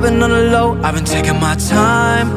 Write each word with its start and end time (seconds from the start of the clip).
I've 0.00 0.08
been 0.08 0.22
on 0.22 0.30
the 0.30 0.48
low, 0.48 0.80
I've 0.82 0.94
been 0.94 1.04
taking 1.04 1.38
my 1.38 1.54
time. 1.56 2.32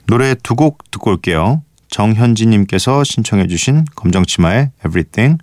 노래 0.08 0.36
두 0.36 0.56
곡 0.56 0.92
듣고 0.92 1.12
올게요. 1.12 1.64
정현진 1.90 2.50
님께서 2.50 3.06
신청해 3.06 3.48
주신 3.48 3.86
검정치마의 3.96 4.72
Everything 4.86 5.42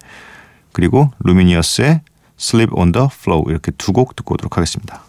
그리고 0.72 1.10
루미니어스의 1.20 2.02
Sleep 2.38 2.70
on 2.74 2.92
the 2.92 3.08
Flow 3.10 3.50
이렇게 3.50 3.72
두 3.78 3.92
곡 3.94 4.14
듣고 4.14 4.34
오도록 4.34 4.58
하겠습니다. 4.58 5.02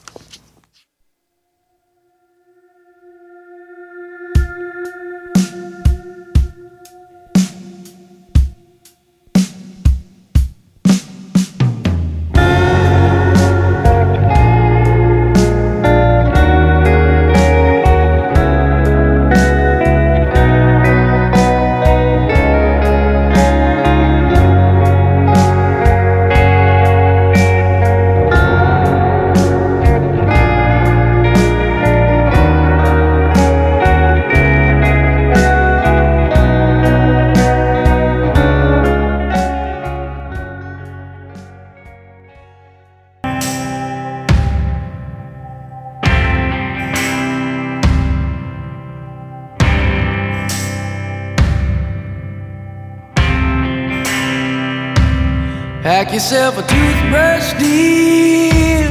Yourself 56.13 56.57
a 56.59 56.62
toothbrush, 56.62 57.53
dear. 57.53 58.88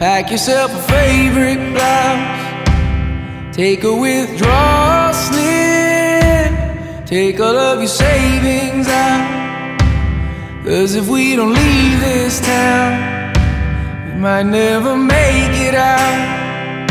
Pack 0.00 0.32
yourself 0.32 0.72
a 0.74 0.82
favorite 0.92 1.72
blouse. 1.72 3.54
Take 3.54 3.84
a 3.84 3.94
withdrawal 3.94 5.14
slip. 5.14 6.52
Take 7.06 7.38
all 7.38 7.56
of 7.56 7.78
your 7.78 7.86
savings 7.86 8.88
out. 8.88 9.78
Cause 10.64 10.96
if 10.96 11.06
we 11.06 11.36
don't 11.36 11.52
leave 11.52 12.00
this 12.00 12.40
town, 12.40 13.32
we 14.06 14.14
might 14.18 14.42
never 14.42 14.96
make 14.96 15.54
it 15.68 15.74
out. 15.76 16.90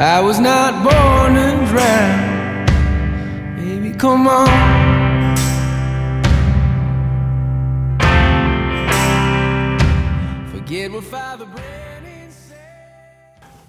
I 0.00 0.20
was 0.20 0.40
not 0.40 0.82
born 0.82 1.34
to 1.34 1.66
drown. 1.70 2.66
Baby, 3.56 3.92
come 3.96 4.26
on. 4.26 4.77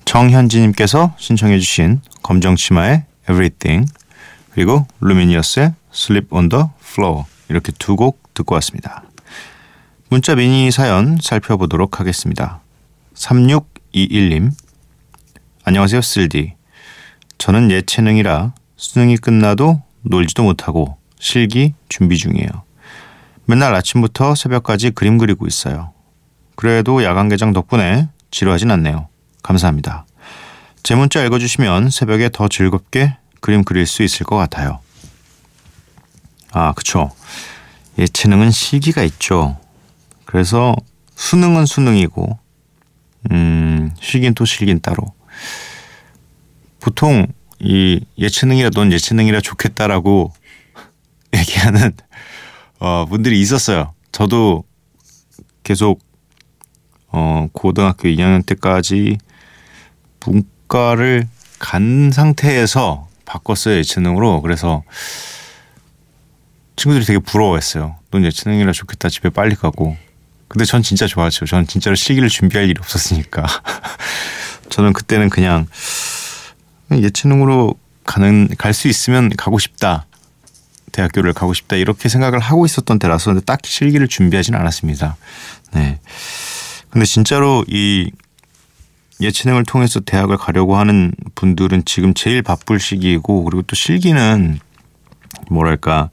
정현진님께서 0.09 1.13
신청해 1.19 1.59
주신 1.59 2.01
검정치마의 2.23 3.03
Everything 3.29 3.87
그리고 4.49 4.87
루미니어스의 5.01 5.73
Sleep 5.93 6.29
on 6.31 6.49
the 6.49 6.65
Floor 6.81 7.25
이렇게 7.47 7.71
두 7.73 7.95
곡 7.95 8.33
듣고 8.33 8.55
왔습니다. 8.55 9.03
문자 10.09 10.33
미니 10.33 10.71
사연 10.71 11.19
살펴보도록 11.21 11.99
하겠습니다. 11.99 12.59
3621님 13.13 14.51
안녕하세요 15.63 16.01
쓸디 16.01 16.55
저는 17.37 17.69
예체능이라 17.69 18.53
수능이 18.77 19.17
끝나도 19.17 19.83
놀지도 20.01 20.41
못하고 20.41 20.97
실기 21.19 21.75
준비 21.87 22.17
중이에요. 22.17 22.49
맨날 23.45 23.75
아침부터 23.75 24.33
새벽까지 24.33 24.89
그림 24.89 25.19
그리고 25.19 25.45
있어요. 25.45 25.93
그래도 26.55 27.03
야간 27.03 27.29
개장 27.29 27.53
덕분에 27.53 28.09
지루하진 28.31 28.71
않네요. 28.71 29.07
감사합니다. 29.43 30.05
제 30.83 30.95
문자 30.95 31.23
읽어주시면 31.23 31.89
새벽에 31.89 32.29
더 32.31 32.47
즐겁게 32.47 33.17
그림 33.41 33.63
그릴 33.63 33.85
수 33.85 34.03
있을 34.03 34.25
것 34.25 34.35
같아요. 34.37 34.79
아, 36.51 36.73
그쵸. 36.73 37.11
예체능은 37.97 38.51
시기가 38.51 39.03
있죠. 39.03 39.59
그래서 40.25 40.75
수능은 41.15 41.65
수능이고, 41.65 42.39
음, 43.31 43.91
실긴 44.01 44.33
또 44.33 44.45
실긴 44.45 44.79
따로. 44.79 45.13
보통 46.79 47.27
이 47.59 48.05
예체능이라 48.17 48.69
넌 48.69 48.91
예체능이라 48.91 49.41
좋겠다라고 49.41 50.33
얘기하는 51.35 51.91
어, 52.79 53.05
분들이 53.05 53.41
있었어요. 53.41 53.93
저도 54.11 54.63
계속 55.63 55.99
어, 57.09 57.47
고등학교 57.51 58.07
2학년 58.07 58.45
때까지 58.45 59.17
문과를 60.25 61.27
간 61.59 62.11
상태에서 62.11 63.07
바꿨어요 63.25 63.75
예체능으로 63.77 64.41
그래서 64.41 64.83
친구들이 66.75 67.05
되게 67.05 67.19
부러워했어요. 67.19 67.95
넌 68.11 68.23
예체능이라 68.25 68.71
좋겠다 68.71 69.09
집에 69.09 69.29
빨리 69.29 69.55
가고. 69.55 69.97
근데 70.47 70.65
전 70.65 70.81
진짜 70.81 71.05
좋았죠. 71.07 71.45
저는 71.45 71.67
진짜로 71.67 71.95
실기를 71.95 72.29
준비할 72.29 72.69
일이 72.69 72.75
없었으니까. 72.79 73.45
저는 74.69 74.93
그때는 74.93 75.29
그냥 75.29 75.67
예체능으로 76.91 77.75
가는 78.05 78.47
갈 78.57 78.73
수 78.73 78.87
있으면 78.87 79.29
가고 79.35 79.59
싶다. 79.59 80.05
대학교를 80.91 81.33
가고 81.33 81.53
싶다 81.53 81.75
이렇게 81.75 82.09
생각을 82.09 82.39
하고 82.39 82.65
있었던 82.65 82.97
때라서 82.97 83.31
근데 83.31 83.45
딱히 83.45 83.69
실기를 83.69 84.07
준비하지는 84.07 84.59
않았습니다. 84.59 85.17
네. 85.73 85.99
근데 86.89 87.05
진짜로 87.05 87.63
이 87.67 88.09
예체능을 89.21 89.65
통해서 89.65 89.99
대학을 89.99 90.37
가려고 90.37 90.77
하는 90.77 91.11
분들은 91.35 91.83
지금 91.85 92.13
제일 92.13 92.41
바쁠 92.41 92.79
시기이고 92.79 93.43
그리고 93.43 93.61
또 93.63 93.75
실기는 93.75 94.59
뭐랄까 95.49 96.09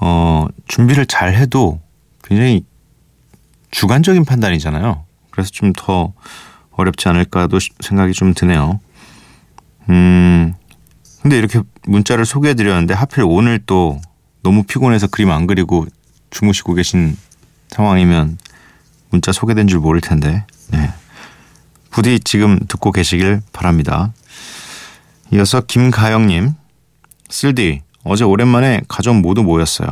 어 0.00 0.46
준비를 0.66 1.06
잘 1.06 1.34
해도 1.34 1.80
굉장히 2.22 2.64
주관적인 3.70 4.24
판단이잖아요. 4.24 5.04
그래서 5.30 5.50
좀 5.50 5.72
더 5.76 6.12
어렵지 6.76 7.08
않을까도 7.08 7.58
생각이 7.80 8.12
좀 8.14 8.34
드네요. 8.34 8.80
음 9.90 10.54
근데 11.22 11.38
이렇게 11.38 11.60
문자를 11.86 12.24
소개해 12.26 12.54
드렸는데 12.54 12.94
하필 12.94 13.22
오늘 13.24 13.60
또 13.64 14.00
너무 14.42 14.64
피곤해서 14.64 15.06
그림 15.06 15.30
안 15.30 15.46
그리고 15.46 15.86
주무시고 16.30 16.74
계신 16.74 17.16
상황이면 17.68 18.38
문자 19.10 19.30
소개된 19.32 19.68
줄 19.68 19.78
모를 19.78 20.00
텐데. 20.00 20.44
네. 20.72 20.90
부디 21.94 22.18
지금 22.18 22.58
듣고 22.66 22.90
계시길 22.90 23.40
바랍니다. 23.52 24.12
이어서 25.32 25.60
김가영님, 25.60 26.54
쓸디, 27.28 27.82
어제 28.02 28.24
오랜만에 28.24 28.80
가족 28.88 29.14
모두 29.20 29.44
모였어요. 29.44 29.88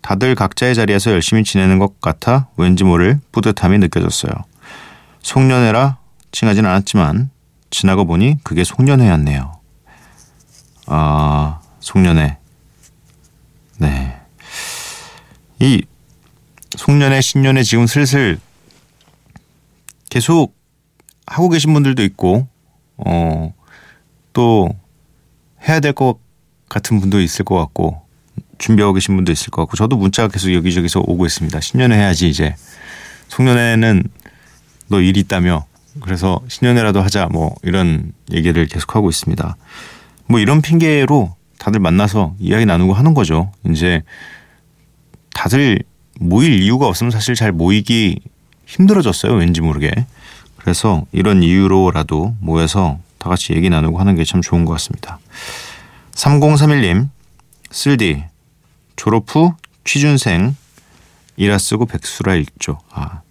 다들 0.00 0.36
각자의 0.36 0.76
자리에서 0.76 1.10
열심히 1.10 1.42
지내는 1.42 1.80
것 1.80 2.00
같아 2.00 2.46
왠지 2.56 2.84
모를 2.84 3.18
뿌듯함이 3.32 3.78
느껴졌어요. 3.78 4.30
송년회라 5.22 5.98
칭하진 6.30 6.64
않았지만 6.64 7.30
지나고 7.70 8.06
보니 8.06 8.36
그게 8.44 8.62
송년회였네요. 8.62 9.58
아, 10.86 11.58
송년회. 11.80 12.38
네. 13.78 14.20
이 15.58 15.82
송년회, 16.76 17.20
신년회 17.22 17.64
지금 17.64 17.88
슬슬 17.88 18.38
계속 20.10 20.57
하고 21.30 21.48
계신 21.48 21.72
분들도 21.74 22.02
있고 22.04 22.46
어 22.96 23.52
또 24.34 24.68
해야 25.66 25.80
될 25.80 25.92
것 25.92 26.18
같은 26.68 27.00
분도 27.00 27.20
있을 27.20 27.44
것 27.44 27.56
같고 27.56 28.02
준비하고 28.58 28.92
계신 28.94 29.16
분도 29.16 29.32
있을 29.32 29.50
것 29.50 29.62
같고 29.62 29.76
저도 29.76 29.96
문자가 29.96 30.28
계속 30.28 30.52
여기저기서 30.54 31.00
오고 31.00 31.26
있습니다. 31.26 31.60
신년회 31.60 31.96
해야지 31.96 32.28
이제 32.28 32.54
송년회는 33.28 34.04
너일 34.86 35.16
있다며 35.16 35.66
그래서 36.02 36.40
신년회라도 36.46 37.02
하자 37.02 37.26
뭐 37.32 37.56
이런 37.64 38.12
얘기를 38.30 38.66
계속 38.66 38.94
하고 38.94 39.08
있습니다. 39.10 39.56
뭐 40.26 40.38
이런 40.38 40.62
핑계로 40.62 41.34
다들 41.58 41.80
만나서 41.80 42.36
이야기 42.38 42.64
나누고 42.64 42.92
하는 42.92 43.14
거죠. 43.14 43.50
이제 43.68 44.02
다들 45.34 45.82
모일 46.20 46.62
이유가 46.62 46.86
없으면 46.86 47.10
사실 47.10 47.34
잘 47.34 47.50
모이기 47.50 48.20
힘들어졌어요. 48.66 49.32
왠지 49.34 49.60
모르게. 49.60 49.90
그래서 50.68 51.06
이런 51.12 51.42
이유로라도 51.42 52.36
모여서 52.40 52.98
다 53.16 53.30
같이 53.30 53.54
얘기 53.54 53.70
나누고 53.70 53.98
하는 53.98 54.16
게 54.16 54.24
참 54.24 54.42
좋은 54.42 54.66
것 54.66 54.74
같습니다. 54.74 55.18
3031님, 56.12 57.08
쓸디, 57.70 58.22
졸업 58.94 59.34
후 59.34 59.54
취준생, 59.84 60.54
이라 61.38 61.56
쓰고 61.56 61.86
백수라 61.86 62.34
읽죠. 62.34 62.80
아, 62.90 63.22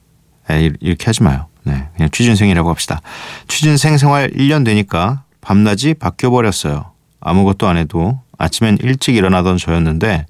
이렇게 0.49 1.05
하지 1.05 1.21
마요. 1.21 1.45
네, 1.61 1.89
그냥 1.95 2.09
취준생이라고 2.09 2.71
합시다. 2.71 3.01
취준생 3.47 3.99
생활 3.99 4.31
1년 4.31 4.65
되니까 4.65 5.21
밤낮이 5.39 5.93
바뀌어버렸어요. 5.93 6.91
아무것도 7.19 7.67
안 7.67 7.77
해도 7.77 8.19
아침엔 8.39 8.79
일찍 8.81 9.15
일어나던 9.15 9.57
저였는데, 9.57 10.25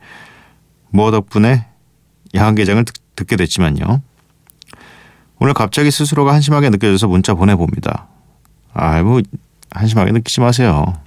뭐 0.89 1.11
덕분에 1.11 1.67
야간 2.35 2.55
개장을 2.55 2.83
듣, 3.15 3.27
게 3.27 3.37
됐지만요. 3.37 4.01
오늘 5.39 5.53
갑자기 5.53 5.91
스스로가 5.91 6.33
한심하게 6.33 6.69
느껴져서 6.71 7.07
문자 7.07 7.33
보내봅니다. 7.33 8.07
아, 8.73 9.01
뭐, 9.03 9.21
한심하게 9.71 10.11
느끼지 10.11 10.39
마세요. 10.41 10.99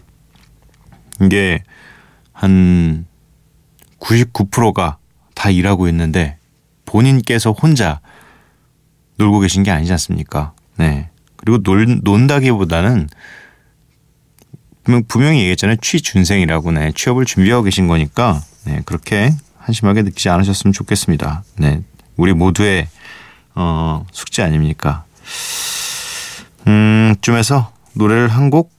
이게 1.21 1.63
한 2.33 3.07
99%가 3.99 4.99
다 5.35 5.51
일하고 5.51 5.89
있는데 5.89 6.39
본인께서 6.87 7.53
혼자 7.53 8.01
놀고 9.17 9.41
계신 9.41 9.63
게 9.63 9.71
아니지 9.71 9.93
않습니까? 9.93 10.53
네. 10.77 11.11
그리고 11.37 11.63
놀, 11.63 12.01
논다기보다는 12.03 13.09
분명히 15.09 15.41
얘기했잖아요. 15.41 15.77
취준생이라고 15.77 16.73
네. 16.73 16.93
취업을 16.95 17.25
준비하고 17.25 17.65
계신 17.65 17.87
거니까 17.87 18.43
네. 18.65 18.81
그렇게 18.85 19.33
한심하게 19.59 20.03
느끼지 20.03 20.29
않으셨으면 20.29 20.73
좋겠습니다. 20.73 21.45
네. 21.57 21.83
우리 22.17 22.33
모두의 22.33 22.89
어, 23.63 24.07
숙제 24.11 24.43
아닙니까? 24.43 25.05
음, 26.67 27.15
쯤에서 27.21 27.71
노래를 27.93 28.29
한 28.29 28.49
곡 28.51 28.73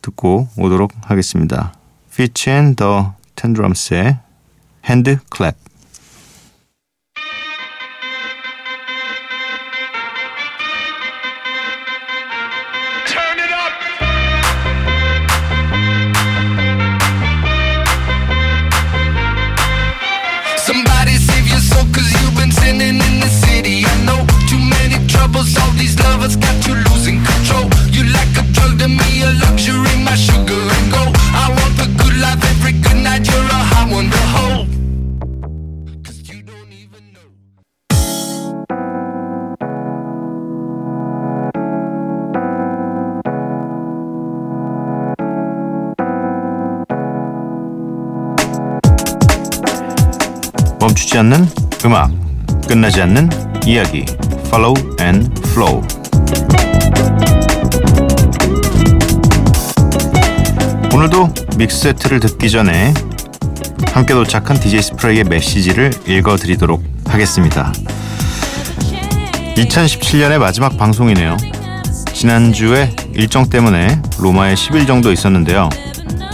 듣고 0.00 0.48
오도록 0.56 0.92
하겠습니다. 1.02 1.72
Fitch 2.12 2.48
and 2.48 2.76
the 2.76 3.06
Tendrums의 3.34 4.18
Hand 4.88 5.16
Clap. 5.34 5.58
멈추지 50.80 51.18
않는 51.18 51.48
음악, 51.84 52.10
끝나지 52.66 53.02
않는 53.02 53.30
이야기. 53.66 54.04
Follow 54.48 54.74
and 55.00 55.30
Flow. 55.50 55.82
오늘도 60.94 61.28
믹스 61.58 61.80
세트를 61.80 62.20
듣기 62.20 62.50
전에 62.50 62.94
함께 63.92 64.14
도착한 64.14 64.58
DJ 64.58 64.82
스프레이의 64.82 65.24
메시지를 65.24 65.92
읽어드리도록 66.06 66.82
하겠습니다. 67.06 67.72
2017년의 69.56 70.38
마지막 70.38 70.78
방송이네요. 70.78 71.36
지난주에 72.14 72.90
일정 73.12 73.50
때문에 73.50 74.00
로마에 74.18 74.54
10일 74.54 74.86
정도 74.86 75.12
있었는데요. 75.12 75.68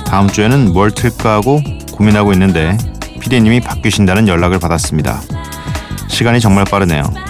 다음 0.06 0.28
주에는 0.28 0.72
뭘 0.72 0.92
틀까 0.92 1.32
하고 1.32 1.60
고민하고 1.92 2.32
있는데 2.32 2.78
피디님이 3.20 3.60
바뀌신다는 3.60 4.28
연락을 4.28 4.60
받았습니다. 4.60 5.20
시간이 6.08 6.38
정말 6.38 6.64
빠르네요. 6.64 7.23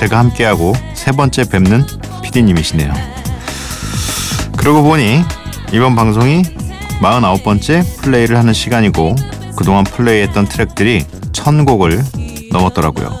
제가 0.00 0.18
함께하고 0.18 0.72
세 0.94 1.12
번째 1.12 1.44
뵙는 1.44 1.84
피디님이시네요. 2.22 2.90
그러고 4.56 4.82
보니 4.82 5.22
이번 5.74 5.94
방송이 5.94 6.42
49번째 7.02 7.84
플레이를 8.00 8.38
하는 8.38 8.54
시간이고 8.54 9.14
그동안 9.56 9.84
플레이했던 9.84 10.46
트랙들이 10.46 11.04
1000곡을 11.32 12.50
넘었더라고요. 12.50 13.14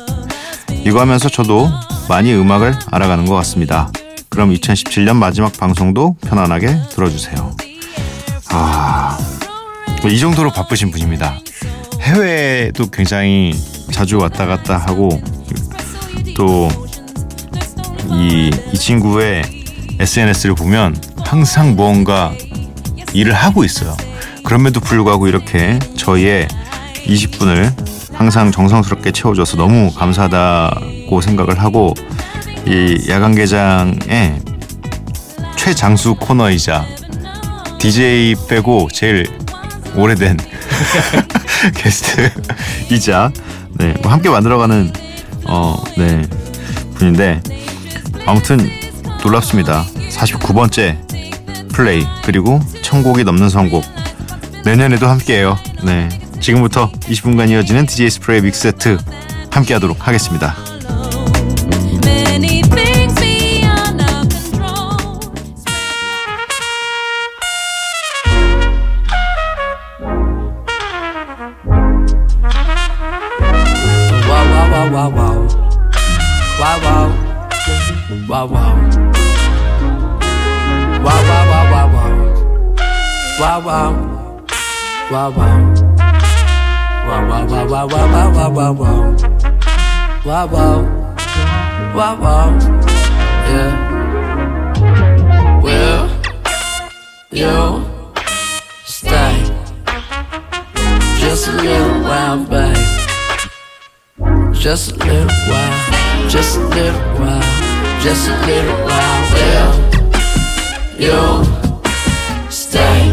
이거 0.86 1.00
하면서 1.02 1.28
저도 1.28 1.68
많이 2.08 2.32
음악을 2.32 2.74
알아가는 2.90 3.26
것 3.26 3.34
같습니다. 3.34 3.92
그럼 4.30 4.50
2017년 4.54 5.16
마지막 5.16 5.52
방송도 5.52 6.16
편안하게 6.22 6.74
들어주세요. 6.92 7.56
아, 8.48 9.18
이 10.06 10.18
정도로 10.18 10.50
바쁘신 10.50 10.90
분입니다. 10.90 11.40
해외도 12.00 12.86
굉장히 12.86 13.52
자주 13.92 14.16
왔다 14.16 14.46
갔다 14.46 14.78
하고 14.78 15.20
또 16.40 16.68
이 18.10 18.50
이 18.72 18.78
친구의 18.78 19.42
SNS를 19.98 20.54
보면 20.54 20.96
항상 21.24 21.76
무언가 21.76 22.32
일을 23.12 23.34
하고 23.34 23.62
있어요. 23.64 23.94
그럼에도 24.44 24.80
불구하고 24.80 25.28
이렇게 25.28 25.78
저희의 25.96 26.48
20분을 27.06 27.72
항상 28.12 28.50
정성스럽게 28.50 29.12
채워줘서 29.12 29.56
너무 29.56 29.92
감사하다고 29.92 31.20
생각을 31.20 31.60
하고 31.60 31.94
이 32.66 33.06
야간 33.10 33.34
개장의 33.34 34.40
최장수 35.56 36.14
코너이자 36.16 36.86
DJ 37.78 38.34
빼고 38.48 38.88
제일 38.92 39.26
오래된 39.94 40.36
게스트이자 41.76 43.30
네, 43.74 43.94
뭐 44.02 44.10
함께 44.12 44.28
만들어가는 44.28 45.09
어, 45.46 45.82
네, 45.96 46.22
분인데 46.94 47.42
아무튼 48.26 48.58
놀랍습니다. 49.22 49.84
49번째 50.10 50.96
플레이 51.72 52.04
그리고 52.24 52.60
천곡이 52.82 53.24
넘는 53.24 53.48
선곡 53.48 53.84
내년에도 54.64 55.06
함께해요. 55.08 55.56
네, 55.84 56.08
지금부터 56.40 56.90
20분간 56.92 57.50
이어지는 57.50 57.86
DJ 57.86 58.10
스프레이 58.10 58.40
믹스 58.42 58.62
세트 58.62 58.98
함께하도록 59.50 60.06
하겠습니다. 60.06 60.54
Wow, 78.10 78.46
wow. 78.46 78.74
Wow, 81.04 81.20
wow, 81.28 81.44
wow, 81.50 81.64
wow, 81.70 81.86
wow. 81.94 82.10
Wow, 83.38 83.58
wow. 83.64 83.90
Wow, 85.12 85.30
wow. 85.30 85.58
Wow, 87.06 87.22
wow, 87.28 87.44
wow, 87.46 87.64
wow, 87.66 87.86
wow, 87.86 88.28
wow, 88.34 88.50
wow, 88.50 88.72
wow. 88.72 89.04
Wow, 90.26 90.46
wow. 90.46 90.78
Wow, 91.94 92.14
wow. 92.20 92.48
Yeah. 93.46 93.72
Well, 95.62 96.02
you 97.30 97.56
stay 98.86 99.34
just 101.20 101.46
a 101.46 101.52
little 101.52 102.02
while, 102.02 102.44
babe. 102.44 102.76
Just 104.52 104.92
a 104.92 104.94
little 104.98 105.30
while, 105.48 106.28
just 106.28 106.58
a 106.58 106.60
little 106.60 107.00
while, 107.18 107.59
just 108.02 108.28
a 108.28 108.46
little 108.46 108.76
while. 108.86 109.22
Well, 109.34 109.70
you'll 110.98 111.44
stay 112.50 113.09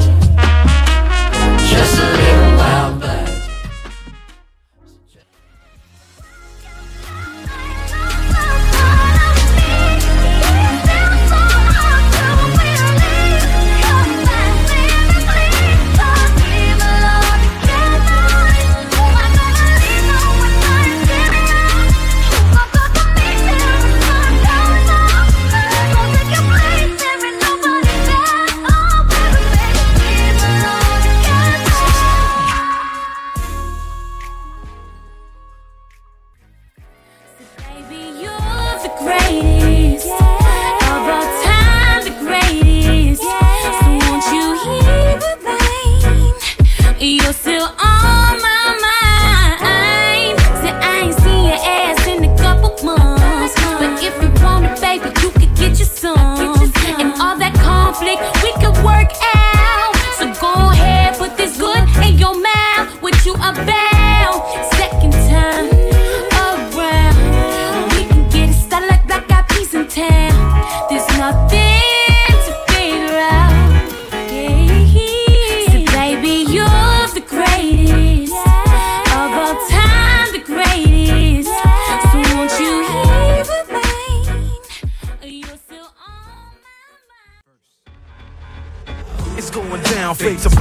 great. 39.00 39.57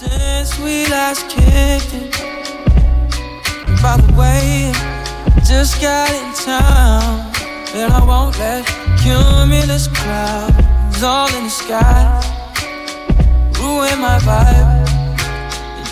Since 0.00 0.60
we 0.60 0.86
last 0.86 1.28
kicked 1.28 1.92
it. 1.92 2.12
By 3.82 3.96
the 3.96 4.14
way, 4.14 4.70
just 5.44 5.82
got 5.82 6.08
in 6.14 6.32
town. 6.34 7.32
And 7.74 7.92
I 7.92 8.04
won't 8.06 8.38
let 8.38 8.64
cumulus 9.02 9.88
clouds 9.88 11.02
all 11.02 11.26
in 11.34 11.42
the 11.42 11.50
sky 11.50 12.04
ruin 13.58 13.98
my 13.98 14.20
vibe. 14.22 14.86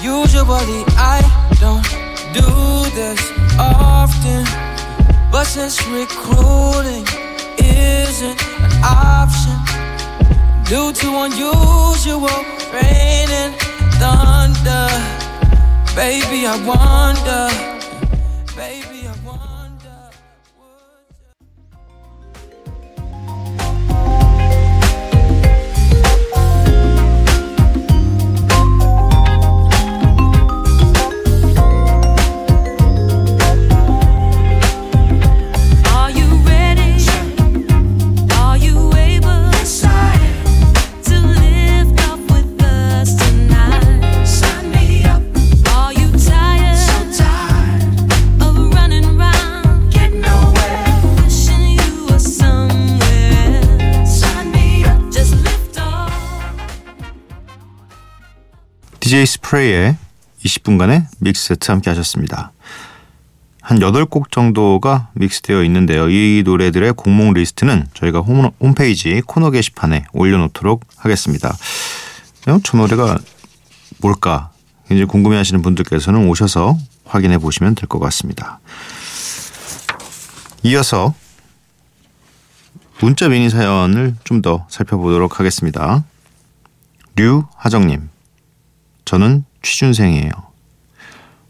Usually 0.00 0.84
I 0.94 1.18
don't 1.58 1.82
do 2.30 2.46
this 2.94 3.20
often, 3.58 4.44
but 5.32 5.46
since 5.46 5.84
recruiting 5.88 7.04
isn't 7.58 8.40
an 8.62 8.72
option 8.84 9.58
due 10.62 10.92
to 10.92 11.08
unusual 11.26 12.38
rain 12.72 13.28
and 13.42 13.65
thunder. 14.00 14.88
Baby, 15.94 16.46
I 16.46 16.56
wonder. 16.66 17.48
Baby, 18.54 19.08
I 19.08 19.14
wonder. 19.24 19.75
DJ 59.06 59.24
스프레이의 59.24 59.96
20분간의 60.44 61.06
믹스 61.20 61.46
세트 61.46 61.70
함께 61.70 61.90
하셨습니다. 61.90 62.50
한 63.62 63.78
8곡 63.78 64.32
정도가 64.32 65.10
믹스되어 65.14 65.62
있는데요. 65.62 66.10
이 66.10 66.42
노래들의 66.44 66.92
곡목 66.94 67.34
리스트는 67.34 67.86
저희가 67.94 68.18
홈, 68.18 68.50
홈페이지 68.58 69.22
코너 69.24 69.52
게시판에 69.52 70.06
올려놓도록 70.12 70.84
하겠습니다. 70.96 71.56
어, 72.48 72.58
저 72.64 72.76
노래가 72.76 73.16
뭘까? 73.98 74.50
굉장히 74.88 75.06
궁금해 75.06 75.36
하시는 75.36 75.62
분들께서는 75.62 76.26
오셔서 76.28 76.76
확인해 77.04 77.38
보시면 77.38 77.76
될 77.76 77.88
것 77.88 78.00
같습니다. 78.00 78.58
이어서 80.64 81.14
문자 83.00 83.28
미니 83.28 83.50
사연을 83.50 84.16
좀 84.24 84.42
더 84.42 84.66
살펴보도록 84.68 85.38
하겠습니다. 85.38 86.02
류하정님. 87.14 88.15
저는 89.06 89.44
취준생이에요. 89.62 90.30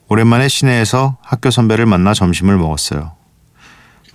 오랜만에 0.08 0.46
시내에서 0.46 1.16
학교 1.22 1.50
선배를 1.50 1.86
만나 1.86 2.14
점심을 2.14 2.56
먹었어요. 2.58 3.12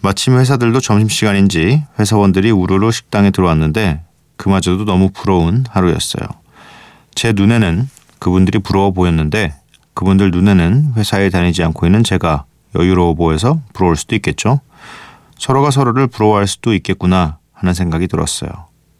마침 0.02 0.38
회사들도 0.38 0.80
점심시간인지 0.80 1.84
회사원들이 2.00 2.52
우르르 2.52 2.92
식당에 2.92 3.32
들어왔는데 3.32 4.04
그마저도 4.38 4.86
너무 4.86 5.10
부러운 5.12 5.66
하루였어요. 5.70 6.24
제 7.14 7.34
눈에는 7.34 7.90
그분들이 8.20 8.60
부러워 8.60 8.92
보였는데 8.92 9.54
그분들 9.94 10.32
눈에는 10.32 10.94
회사에 10.96 11.30
다니지 11.30 11.64
않고 11.64 11.86
있는 11.86 12.04
제가 12.04 12.46
여유로워 12.76 13.16
보여서 13.16 13.60
부러울 13.74 13.98
수도 13.98 14.16
있겠죠. 14.16 14.62
서로가 15.38 15.72
서로를 15.72 16.08
부러워할 16.08 16.48
수도 16.48 16.74
있겠구나 16.74 17.40
하는 17.54 17.74
생각이 17.74 18.08
들었어요. 18.08 18.50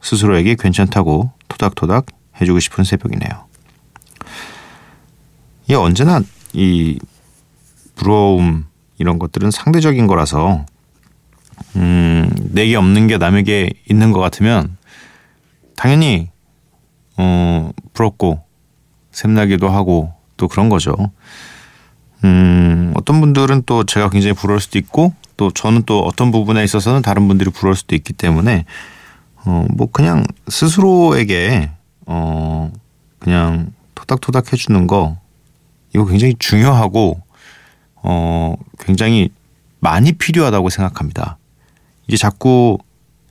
스스로에게 0.02 0.56
괜찮다고 0.60 1.32
토닥토닥 1.48 2.08
해주고 2.42 2.60
싶은 2.60 2.84
새벽이네요. 2.84 3.51
이 5.70 5.74
언제나 5.74 6.22
이 6.54 7.00
부러움 7.96 8.66
이런 8.98 9.20
것들은 9.20 9.52
상대적인 9.52 10.08
거라서 10.08 10.66
음, 11.76 12.30
내게 12.52 12.76
없는 12.76 13.08
게 13.08 13.18
남에게 13.18 13.72
있는 13.90 14.12
것 14.12 14.20
같으면 14.20 14.78
당연히 15.76 16.30
어, 17.18 17.72
부럽고 17.94 18.44
샘나기도 19.12 19.70
하고 19.70 20.14
또 20.38 20.48
그런 20.48 20.70
거죠. 20.70 20.96
음, 22.24 22.94
어떤 22.96 23.20
분들은 23.20 23.64
또 23.66 23.84
제가 23.84 24.10
굉장히 24.10 24.34
부러울 24.34 24.60
수도 24.60 24.78
있고 24.78 25.14
또 25.38 25.52
저는 25.52 25.84
또 25.86 26.02
어떤 26.02 26.32
부분에 26.32 26.64
있어서는 26.64 27.02
다른 27.02 27.28
분들이 27.28 27.50
부러울 27.50 27.76
수도 27.76 27.96
있기 27.96 28.14
때문에 28.14 28.66
어, 29.46 29.66
뭐 29.76 29.88
그냥 29.92 30.24
스스로에게 30.48 31.72
어, 32.06 32.72
그냥 33.20 33.72
토닥토닥 33.96 34.54
해주는 34.54 34.88
거 34.88 35.18
이거 35.94 36.06
굉장히 36.06 36.36
중요하고 36.40 37.22
어, 37.96 38.56
굉장히 38.80 39.30
많이 39.80 40.12
필요하다고 40.14 40.70
생각합니다. 40.70 41.38
이게 42.08 42.18
자꾸 42.18 42.78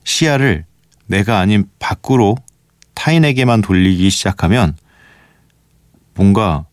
시야를 0.03 0.65
내가 1.07 1.39
아닌 1.39 1.69
밖으로 1.79 2.37
타인에게만 2.93 3.61
돌리기 3.61 4.09
시작하면 4.09 4.75
뭔가 6.13 6.65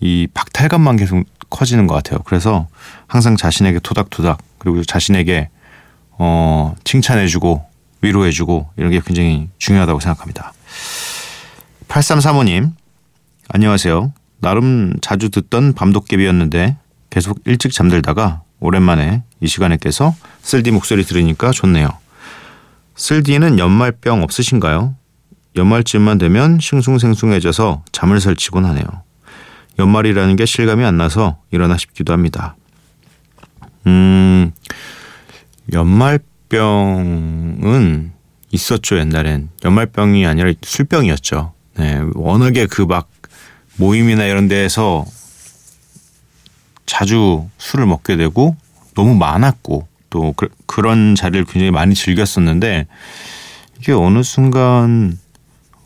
이 0.00 0.28
박탈감만 0.32 0.96
계속 0.96 1.24
커지는 1.48 1.86
것 1.86 1.94
같아요. 1.94 2.20
그래서 2.24 2.68
항상 3.06 3.36
자신에게 3.36 3.78
토닥토닥 3.78 4.38
그리고 4.58 4.82
자신에게 4.84 5.48
어, 6.18 6.74
칭찬해주고 6.84 7.64
위로해주고 8.02 8.70
이런 8.76 8.90
게 8.90 9.00
굉장히 9.04 9.48
중요하다고 9.58 10.00
생각합니다. 10.00 10.52
8335님 11.88 12.72
안녕하세요. 13.48 14.12
나름 14.40 14.94
자주 15.00 15.30
듣던 15.30 15.72
밤도깨비였는데 15.74 16.76
계속 17.10 17.40
일찍 17.44 17.72
잠들다가 17.72 18.42
오랜만에 18.60 19.22
이 19.40 19.46
시간에 19.46 19.76
깨서 19.76 20.14
쓸디 20.42 20.70
목소리 20.70 21.04
들으니까 21.04 21.50
좋네요. 21.50 21.88
쓸디는 22.94 23.58
연말병 23.58 24.22
없으신가요? 24.22 24.94
연말쯤만 25.56 26.18
되면 26.18 26.58
싱숭생숭해져서 26.60 27.84
잠을 27.92 28.20
설치곤 28.20 28.64
하네요. 28.66 28.84
연말이라는 29.78 30.36
게 30.36 30.46
실감이 30.46 30.84
안 30.84 30.96
나서 30.96 31.38
일어나 31.50 31.76
싶기도 31.76 32.12
합니다. 32.12 32.56
음, 33.86 34.52
연말병은 36.50 38.12
있었죠, 38.52 38.98
옛날엔. 38.98 39.50
연말병이 39.64 40.26
아니라 40.26 40.52
술병이었죠. 40.62 41.52
네, 41.78 42.00
워낙에 42.14 42.66
그 42.66 42.86
막 42.86 43.08
모임이나 43.76 44.24
이런 44.24 44.48
데에서 44.48 45.04
자주 46.86 47.48
술을 47.58 47.86
먹게 47.86 48.16
되고 48.16 48.56
너무 48.94 49.14
많았고 49.14 49.86
또 50.10 50.32
그, 50.36 50.48
그런 50.66 51.14
자리를 51.14 51.44
굉장히 51.46 51.70
많이 51.70 51.94
즐겼었는데 51.94 52.86
이게 53.80 53.92
어느 53.92 54.22
순간 54.22 55.18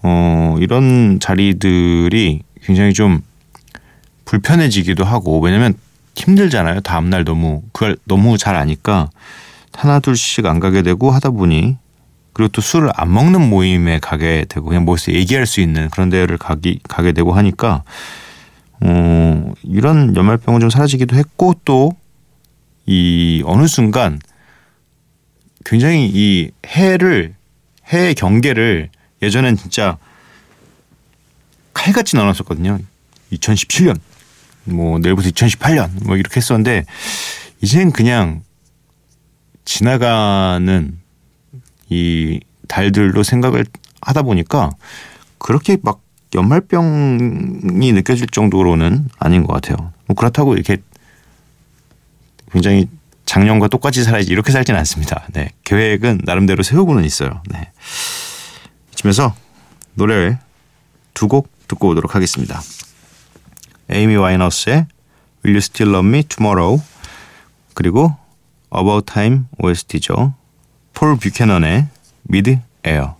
어 0.03 0.57
이런 0.61 1.19
자리들이 1.21 2.43
굉장히 2.63 2.93
좀 2.93 3.23
불편해지기도 4.25 5.05
하고 5.05 5.41
왜냐면 5.41 5.75
힘들잖아요. 6.15 6.81
다음 6.81 7.11
날 7.11 7.25
너무 7.25 7.63
그걸 7.73 7.97
너무 8.05 8.39
잘 8.39 8.55
아니까 8.55 9.11
하나 9.75 9.99
둘씩 10.01 10.47
안 10.47 10.61
가게 10.61 10.83
되고 10.83 11.11
하다 11.11 11.31
보니 11.31 11.77
그리고 12.33 12.49
또 12.49 12.61
술을 12.61 12.91
안 12.95 13.13
먹는 13.13 13.49
모임에 13.49 13.99
가게 13.99 14.45
되고 14.49 14.67
그냥 14.67 14.85
모여서 14.85 15.13
얘기할 15.13 15.47
수 15.47 15.61
있는 15.61 15.89
그런 15.91 16.11
데를 16.11 16.39
가기 16.39 16.81
가게 16.89 17.13
되고 17.13 17.33
하니까 17.33 17.83
어 18.81 19.53
이런 19.63 20.17
연말병은 20.17 20.61
좀 20.61 20.71
사라지기도 20.71 21.17
했고 21.17 21.55
또 21.65 22.01
이 22.87 23.43
어느 23.47 23.69
순간 23.69 24.19
굉장히 25.65 26.11
이 26.13 26.51
해를 26.67 27.37
해의 27.87 28.17
경계를 28.17 28.91
예전엔 29.23 29.57
진짜 29.57 29.97
칼같이 31.73 32.17
나눴었거든요. 32.17 32.81
2017년 33.33 34.01
뭐 34.65 34.99
내일부터 34.99 35.29
2018년 35.29 36.05
뭐 36.05 36.17
이렇게 36.17 36.37
했었는데 36.39 36.85
이제는 37.61 37.93
그냥 37.93 38.43
지나가는 39.65 41.00
이 41.91 42.41
달들로 42.69 43.23
생각을 43.23 43.67
하다 44.01 44.23
보니까 44.23 44.71
그렇게 45.39 45.77
막 45.83 46.01
연말병이 46.35 47.93
느껴질 47.93 48.29
정도로는 48.29 49.09
아닌 49.19 49.45
것 49.45 49.53
같아요. 49.53 49.93
뭐 50.07 50.15
그렇다고 50.15 50.55
이렇게 50.55 50.79
굉장히 52.53 52.89
작년과 53.27 53.69
똑같이 53.69 54.03
살아야지 54.03 54.31
이렇게 54.31 54.53
살지는 54.53 54.79
않습니다. 54.81 55.27
네. 55.33 55.51
계획은 55.65 56.23
나름대로 56.25 56.63
세우고는 56.63 57.05
있어요. 57.05 57.43
네. 57.49 57.71
이쯤에서 58.93 59.35
노래 59.95 60.39
두곡 61.15 61.49
듣고 61.69 61.89
오도록 61.89 62.15
하겠습니다. 62.15 62.61
에이미 63.89 64.17
와이너스의 64.17 64.87
Will 65.45 65.55
You 65.55 65.59
Still 65.59 65.95
Love 65.95 66.09
Me 66.09 66.23
Tomorrow 66.25 66.83
그리고 67.75 68.17
About 68.75 69.13
Time 69.13 69.45
OST죠. 69.59 70.35
폴 71.01 71.17
뷰캐넌의 71.17 71.87
Air 72.87 73.13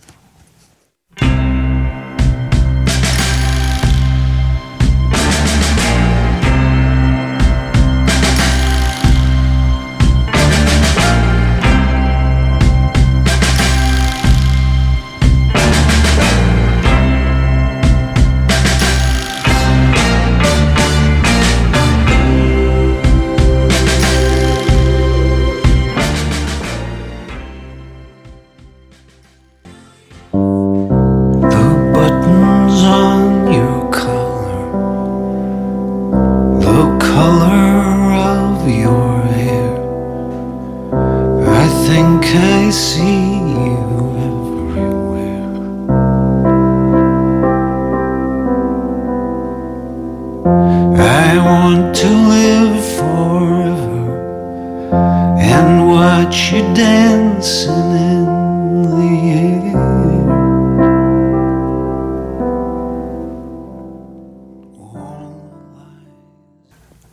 I 42.70 42.70
see 42.70 43.38
you 43.64 43.76
everywhere. 44.28 45.46
I 51.26 51.38
want 51.48 51.94
to 51.96 52.08
live 52.34 52.76
forever 52.98 54.02
and 55.54 55.88
watch 55.88 56.52
you 56.52 56.62
dancing 56.74 57.90
in 58.10 58.24
the 58.94 59.10
air. 59.30 59.76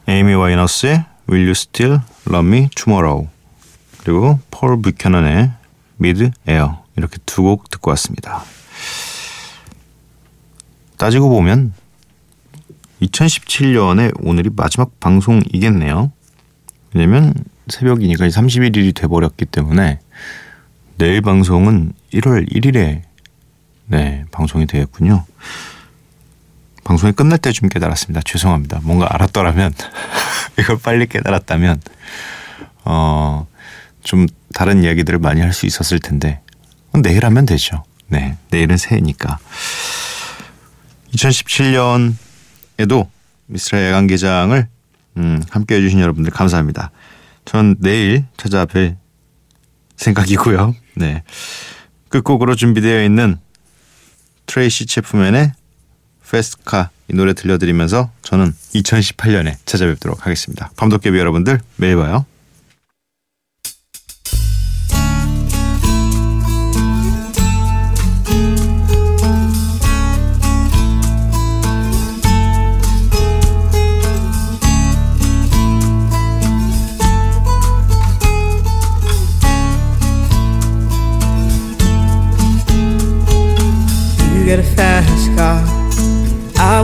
에이미 0.08 0.36
와이너스의 0.36 1.06
Will 1.30 1.43
You 1.46 1.52
Still 1.52 2.00
Love 2.28 2.48
Me 2.48 2.69
Tomorrow 2.76 3.28
그리고 4.05 4.39
폴 4.51 4.81
뷰캐넌의 4.81 5.51
Mid 6.01 6.31
Air 6.49 6.71
이렇게 6.97 7.19
두 7.27 7.43
곡 7.43 7.71
듣고 7.71 7.91
왔습니다. 7.91 8.43
따지고 10.97 11.29
보면 11.29 11.73
2017년에 13.03 14.13
오늘이 14.21 14.51
마지막 14.55 14.99
방송이겠네요. 15.01 16.11
왜냐면 16.95 17.35
새벽이니까 17.69 18.27
31일이 18.27 18.95
돼버렸기 18.95 19.45
때문에 19.45 20.01
내일 20.97 21.21
방송은 21.21 21.93
1월 22.13 22.51
1일에 22.53 23.03
네 23.87 24.25
방송이 24.33 24.67
되겠군요. 24.67 25.25
방송이 26.83 27.13
끝날 27.13 27.39
때쯤 27.39 27.69
깨달았습니다. 27.69 28.23
죄송합니다. 28.25 28.81
뭔가 28.83 29.07
알았더라면 29.15 29.73
이걸 30.59 30.79
빨리 30.79 31.07
깨달았다면 31.07 31.81
어 32.85 33.47
좀 34.09 34.27
다른 34.55 34.83
이야기들을 34.83 35.18
많이 35.18 35.42
할 35.42 35.53
수 35.53 35.66
있었을 35.66 35.99
텐데 35.99 36.40
내일 37.03 37.27
하면 37.27 37.44
되죠. 37.44 37.85
네, 38.07 38.38
내일은 38.51 38.79
새해니까. 38.79 39.38
2017년에도 41.12 43.09
미스라 43.47 43.85
야간개장을 43.85 44.66
음, 45.18 45.42
함께 45.51 45.75
해주신 45.77 46.01
여러분들 46.01 46.33
감사합니다. 46.33 46.90
전 47.44 47.77
내일 47.81 48.25
찾아뵐 48.38 48.97
생각이고요. 49.97 50.75
네. 50.97 51.23
끝곡으로 52.09 52.55
준비되어 52.57 53.05
있는 53.05 53.37
트레이시 54.47 54.87
체프맨의 54.87 55.53
페스카 56.31 56.88
이 57.11 57.14
노래 57.14 57.35
들려드리면서 57.35 58.11
저는 58.23 58.55
2018년에 58.75 59.57
찾아뵙도록 59.66 60.25
하겠습니다. 60.25 60.71
밤도깨비 60.77 61.18
여러분들 61.18 61.61
매일 61.77 61.97
봐요. 61.97 62.25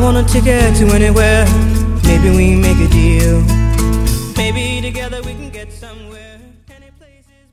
Want 0.04 0.18
a 0.18 0.24
ticket 0.30 0.76
to 0.76 0.86
anywhere. 0.94 1.46
Maybe 2.04 2.28
we 2.28 2.54
make 2.56 2.76
a 2.76 2.88
deal. 2.92 3.63